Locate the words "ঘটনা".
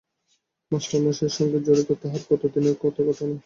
3.07-3.35